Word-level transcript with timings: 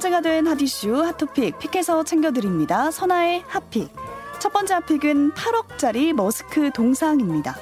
화제가 0.00 0.22
된 0.22 0.46
핫이슈 0.46 1.02
핫토픽 1.04 1.58
픽해서 1.58 2.04
챙겨드립니다. 2.04 2.90
선아의 2.90 3.44
핫픽. 3.46 3.92
첫 4.38 4.50
번째 4.50 4.72
핫픽은 4.74 5.32
8억짜리 5.32 6.14
머스크 6.14 6.70
동상입니다. 6.72 7.54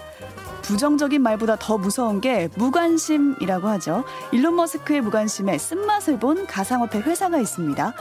부정적인 0.62 1.20
말보다 1.20 1.56
더 1.56 1.78
무서운 1.78 2.20
게 2.20 2.48
무관심이라고 2.54 3.66
하죠. 3.70 4.04
일론 4.30 4.54
머스크의 4.54 5.00
무관심에 5.00 5.58
쓴맛을 5.58 6.20
본 6.20 6.46
가상화폐 6.46 7.00
회사가 7.00 7.38
있습니다. 7.38 7.94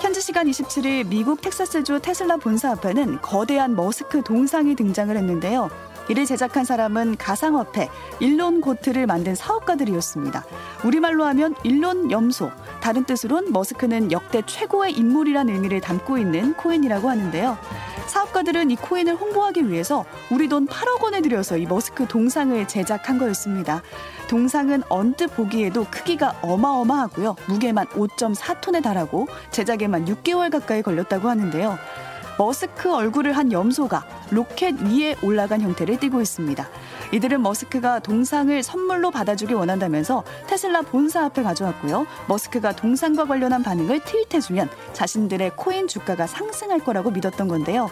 현지 0.00 0.20
시간 0.20 0.48
27일 0.48 1.06
미국 1.06 1.40
텍사스주 1.40 2.00
테슬라 2.00 2.38
본사 2.38 2.72
앞에는 2.72 3.22
거대한 3.22 3.76
머스크 3.76 4.24
동상이 4.24 4.74
등장을 4.74 5.16
했는데요. 5.16 5.70
이를 6.08 6.26
제작한 6.26 6.64
사람은 6.64 7.16
가상화폐 7.16 7.88
일론 8.20 8.60
고트를 8.60 9.06
만든 9.06 9.34
사업가들이었습니다. 9.34 10.44
우리말로 10.84 11.24
하면 11.24 11.54
일론 11.62 12.10
염소, 12.10 12.50
다른 12.80 13.04
뜻으론 13.04 13.52
머스크는 13.52 14.12
역대 14.12 14.42
최고의 14.44 14.92
인물이란 14.92 15.48
의미를 15.48 15.80
담고 15.80 16.18
있는 16.18 16.54
코인이라고 16.54 17.08
하는데요. 17.08 17.58
사업가들은 18.06 18.70
이 18.70 18.76
코인을 18.76 19.16
홍보하기 19.16 19.70
위해서 19.70 20.04
우리 20.30 20.48
돈 20.48 20.66
8억 20.66 21.02
원을 21.02 21.22
들여서 21.22 21.56
이 21.56 21.66
머스크 21.66 22.06
동상을 22.06 22.68
제작한 22.68 23.18
거였습니다. 23.18 23.82
동상은 24.28 24.82
언뜻 24.88 25.28
보기에도 25.28 25.86
크기가 25.90 26.36
어마어마하고요. 26.42 27.36
무게만 27.48 27.86
5.4톤에 27.88 28.82
달하고 28.82 29.26
제작에만 29.50 30.04
6개월 30.06 30.50
가까이 30.50 30.82
걸렸다고 30.82 31.28
하는데요. 31.28 31.78
머스크 32.38 32.92
얼굴을 32.92 33.36
한 33.36 33.52
염소가 33.52 34.04
로켓 34.30 34.74
위에 34.80 35.16
올라간 35.22 35.60
형태를 35.60 35.98
띠고 35.98 36.20
있습니다. 36.20 36.68
이들은 37.12 37.42
머스크가 37.42 38.00
동상을 38.00 38.62
선물로 38.62 39.10
받아주길 39.10 39.54
원한다면서 39.54 40.24
테슬라 40.46 40.82
본사 40.82 41.24
앞에 41.26 41.42
가져왔고요. 41.42 42.06
머스크가 42.28 42.72
동상과 42.72 43.26
관련한 43.26 43.62
반응을 43.62 44.00
트윗해주면 44.00 44.68
자신들의 44.92 45.52
코인 45.56 45.86
주가가 45.86 46.26
상승할 46.26 46.80
거라고 46.80 47.10
믿었던 47.10 47.46
건데요. 47.46 47.88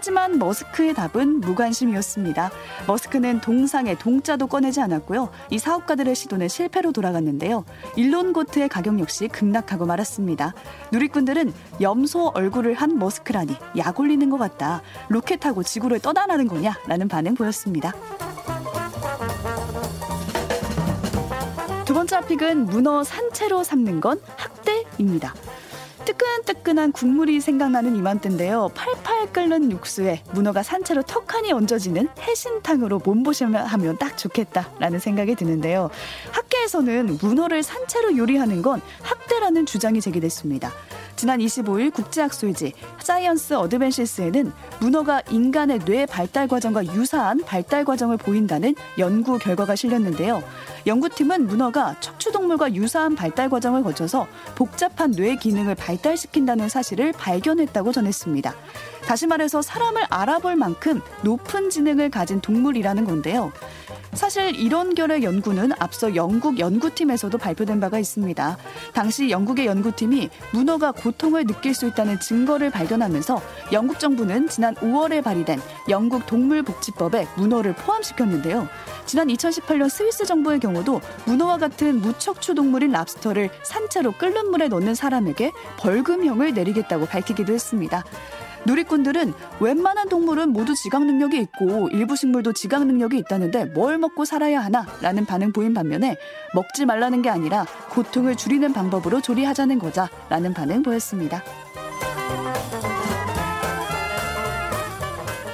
하지만 0.00 0.38
머스크의 0.38 0.94
답은 0.94 1.40
무관심이었습니다. 1.40 2.50
머스크는 2.86 3.42
동상에 3.42 3.98
동자도 3.98 4.46
꺼내지 4.46 4.80
않았고요. 4.80 5.28
이 5.50 5.58
사업가들의 5.58 6.14
시도는 6.14 6.48
실패로 6.48 6.92
돌아갔는데요. 6.92 7.66
일론 7.96 8.32
고트의 8.32 8.70
가격 8.70 8.98
역시 8.98 9.28
급락하고 9.28 9.84
말았습니다. 9.84 10.54
누리꾼들은 10.90 11.52
염소 11.82 12.28
얼굴을 12.28 12.72
한 12.72 12.98
머스크라니 12.98 13.54
약 13.76 14.00
올리는 14.00 14.30
것 14.30 14.38
같다. 14.38 14.80
로켓 15.10 15.40
타고 15.40 15.62
지구를 15.62 16.00
떠나라는 16.00 16.48
거냐? 16.48 16.78
라는 16.86 17.06
반응 17.06 17.34
보였습니다. 17.34 17.92
두 21.84 21.92
번째 21.92 22.26
픽은 22.26 22.64
문어 22.64 23.04
산채로 23.04 23.64
삶는 23.64 24.00
건 24.00 24.18
학대입니다. 24.38 25.34
뜨끈뜨끈한 26.10 26.92
국물이 26.92 27.40
생각나는 27.40 27.94
이맘때인데요. 27.96 28.70
팔팔 28.74 29.32
끓는 29.32 29.70
육수에 29.70 30.22
문어가 30.32 30.62
산채로 30.62 31.02
턱하니 31.02 31.52
얹어지는 31.52 32.08
해신탕으로 32.18 33.00
몸보심을 33.04 33.64
하면 33.64 33.96
딱 33.98 34.18
좋겠다라는 34.18 34.98
생각이 34.98 35.36
드는데요. 35.36 35.90
학계에서는 36.32 37.18
문어를 37.22 37.62
산채로 37.62 38.16
요리하는 38.16 38.62
건 38.62 38.80
학대라는 39.02 39.66
주장이 39.66 40.00
제기됐습니다. 40.00 40.72
지난 41.20 41.38
25일 41.40 41.92
국제학술지 41.92 42.72
Science 42.98 43.52
Advances에는 43.52 44.54
문어가 44.80 45.20
인간의 45.30 45.80
뇌 45.80 46.06
발달 46.06 46.48
과정과 46.48 46.86
유사한 46.94 47.42
발달 47.44 47.84
과정을 47.84 48.16
보인다는 48.16 48.74
연구 48.96 49.38
결과가 49.38 49.76
실렸는데요. 49.76 50.42
연구팀은 50.86 51.46
문어가 51.46 52.00
척추동물과 52.00 52.74
유사한 52.74 53.16
발달 53.16 53.50
과정을 53.50 53.82
거쳐서 53.82 54.28
복잡한 54.54 55.10
뇌 55.10 55.36
기능을 55.36 55.74
발달시킨다는 55.74 56.70
사실을 56.70 57.12
발견했다고 57.12 57.92
전했습니다. 57.92 58.54
다시 59.04 59.26
말해서 59.26 59.60
사람을 59.60 60.04
알아볼 60.08 60.56
만큼 60.56 61.02
높은 61.22 61.68
지능을 61.68 62.08
가진 62.08 62.40
동물이라는 62.40 63.04
건데요. 63.04 63.52
사실 64.12 64.56
이런 64.56 64.94
결의 64.94 65.22
연구는 65.22 65.70
앞서 65.78 66.14
영국 66.16 66.58
연구팀에서도 66.58 67.36
발표된 67.38 67.80
바가 67.80 67.98
있습니다. 67.98 68.58
당시 68.92 69.30
영국의 69.30 69.66
연구팀이 69.66 70.30
문어가 70.52 70.92
고통을 70.92 71.46
느낄 71.46 71.74
수 71.74 71.86
있다는 71.86 72.18
증거를 72.18 72.70
발견하면서 72.70 73.40
영국 73.72 73.98
정부는 74.00 74.48
지난 74.48 74.74
5월에 74.74 75.22
발의된 75.22 75.60
영국 75.88 76.26
동물복지법에 76.26 77.28
문어를 77.36 77.74
포함시켰는데요. 77.74 78.68
지난 79.06 79.28
2018년 79.28 79.88
스위스 79.88 80.24
정부의 80.24 80.60
경우도 80.60 81.00
문어와 81.26 81.58
같은 81.58 82.00
무척추 82.00 82.54
동물인 82.54 82.90
랍스터를 82.90 83.50
산채로 83.62 84.12
끓는 84.12 84.50
물에 84.50 84.68
넣는 84.68 84.94
사람에게 84.94 85.52
벌금형을 85.78 86.54
내리겠다고 86.54 87.06
밝히기도 87.06 87.52
했습니다. 87.52 88.04
누리꾼들은 88.66 89.32
웬만한 89.60 90.08
동물은 90.08 90.50
모두 90.50 90.74
지각 90.74 91.04
능력이 91.04 91.38
있고 91.38 91.88
일부 91.90 92.16
식물도 92.16 92.52
지각 92.52 92.86
능력이 92.86 93.18
있다는데 93.18 93.66
뭘 93.66 93.98
먹고 93.98 94.24
살아야 94.24 94.60
하나? 94.60 94.86
라는 95.00 95.24
반응 95.24 95.52
보인 95.52 95.74
반면에 95.74 96.16
먹지 96.54 96.84
말라는 96.84 97.22
게 97.22 97.30
아니라 97.30 97.66
고통을 97.90 98.36
줄이는 98.36 98.72
방법으로 98.72 99.20
조리하자는 99.20 99.78
거자 99.78 100.08
라는 100.28 100.52
반응 100.52 100.82
보였습니다. 100.82 101.42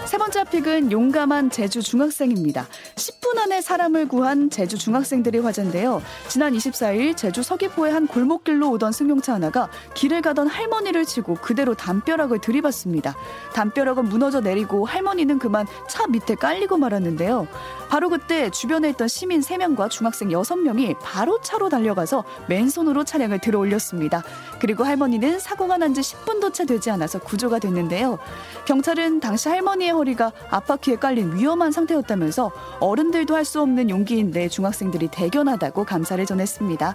세 0.06 0.18
번째 0.18 0.44
픽은 0.44 0.92
용감한 0.92 1.50
제주 1.50 1.82
중학생입니다. 1.82 2.66
10 2.96 3.16
분 3.26 3.41
안에 3.41 3.60
사람을 3.60 4.06
구한 4.06 4.50
제주 4.50 4.78
중학생들이 4.78 5.41
화제인데요. 5.41 6.00
지난 6.28 6.53
24일 6.53 7.16
제주 7.16 7.42
서귀포의 7.42 7.92
한 7.92 8.06
골목길로 8.06 8.70
오던 8.70 8.92
승용차 8.92 9.34
하나가 9.34 9.69
길을 9.94 10.22
가던 10.22 10.47
할머니를 10.47 11.04
치고 11.04 11.34
그대로 11.42 11.75
담벼락을 11.75 12.38
들이받습니다. 12.38 13.16
담벼락은 13.53 14.04
무너져 14.04 14.41
내리고 14.41 14.86
할머니는 14.86 15.41
그만 15.41 15.66
차 15.88 16.06
밑에 16.06 16.36
깔리고 16.36 16.76
말았는데요. 16.76 17.48
바로 17.88 18.10
그때 18.10 18.48
주변에 18.50 18.91
있던 18.91 19.09
시민 19.09 19.41
3명과 19.41 19.91
중학생 19.91 20.28
6명이 20.28 20.97
바로 21.00 21.41
차로 21.41 21.69
달려가서 21.69 22.22
맨손으로 22.48 23.03
차량을 23.03 23.41
들어 23.41 23.59
올렸습니다. 23.59 24.22
그리고 24.60 24.84
할머니는 24.84 25.41
사고가 25.41 25.78
난 25.78 25.94
지 25.97 26.00
10분도 26.00 26.53
채 26.53 26.65
되지 26.66 26.91
않아서 26.91 27.19
구조가 27.19 27.59
됐는데요. 27.59 28.19
경찰은 28.66 29.19
당시 29.20 29.48
할머니의 29.48 29.92
허리가 29.92 30.31
앞바퀴에 30.50 30.97
깔린 30.97 31.36
위험한 31.36 31.72
상태였다면서 31.72 32.50
어른들 32.81 33.16
도 33.25 33.34
할 33.37 33.44
수 33.44 33.60
없는 33.62 33.88
용기인데 33.91 34.49
중학생들이 34.49 35.09
대견하다고 35.09 35.84
감사를 35.84 36.25
전했습니다. 36.27 36.94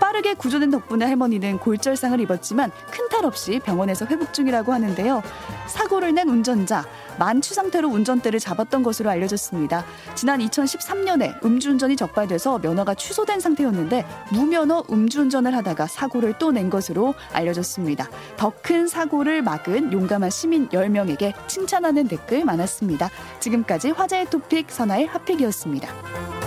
빠르게 0.00 0.34
구조된 0.34 0.70
덕분에 0.70 1.04
할머니는 1.04 1.58
골절상을 1.58 2.18
입었지만 2.20 2.70
큰 2.90 3.08
탈 3.10 3.24
없이 3.24 3.58
병원에서 3.58 4.06
회복 4.06 4.32
중이라고 4.32 4.72
하는데요. 4.72 5.20
사고를 5.66 6.14
낸 6.14 6.28
운전자 6.28 6.86
만취 7.18 7.54
상태로 7.54 7.88
운전대를 7.88 8.40
잡았던 8.40 8.82
것으로 8.82 9.10
알려졌습니다. 9.10 9.84
지난 10.14 10.40
2013년에 10.40 11.44
음주운전이 11.44 11.96
적발돼서 11.96 12.58
면허가 12.58 12.94
취소된 12.94 13.40
상태였는데 13.40 14.04
무면허 14.32 14.84
음주운전을 14.90 15.54
하다가 15.56 15.86
사고를 15.86 16.34
또 16.38 16.50
낸 16.50 16.68
것으로 16.68 17.14
알려졌습니다. 17.32 18.08
더 18.36 18.52
큰 18.62 18.88
사고를 18.88 19.42
막은 19.42 19.92
용감한 19.92 20.30
시민 20.30 20.68
10명에게 20.68 21.32
칭찬하는 21.48 22.08
댓글 22.08 22.44
많았습니다. 22.44 23.08
지금까지 23.40 23.90
화제의 23.90 24.26
토픽 24.30 24.70
선아의 24.70 25.06
핫픽이었습니다. 25.06 26.39